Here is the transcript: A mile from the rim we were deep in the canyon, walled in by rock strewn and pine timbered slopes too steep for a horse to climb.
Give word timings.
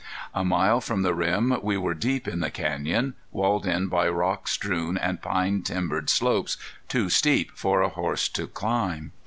A 0.33 0.43
mile 0.43 0.81
from 0.81 1.03
the 1.03 1.13
rim 1.13 1.59
we 1.61 1.77
were 1.77 1.93
deep 1.93 2.27
in 2.27 2.39
the 2.39 2.49
canyon, 2.49 3.13
walled 3.31 3.67
in 3.67 3.85
by 3.85 4.09
rock 4.09 4.47
strewn 4.47 4.97
and 4.97 5.21
pine 5.21 5.61
timbered 5.61 6.09
slopes 6.09 6.57
too 6.87 7.07
steep 7.07 7.51
for 7.53 7.83
a 7.83 7.89
horse 7.89 8.27
to 8.29 8.47
climb. 8.47 9.11